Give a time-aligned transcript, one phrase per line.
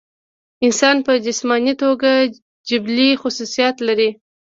[0.65, 2.11] انسان پۀ جسماني توګه
[2.69, 4.09] جبلي خصوصيات لري